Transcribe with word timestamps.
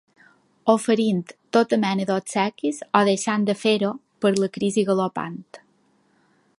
Oferint 0.71 1.33
tota 1.57 1.77
mena 1.83 2.07
d'obsequis 2.11 2.81
o 3.01 3.03
deixant 3.11 3.45
de 3.51 3.57
fer-ho 3.65 3.93
per 4.25 4.33
la 4.41 4.53
crisi 4.57 4.87
galopant. 4.93 5.39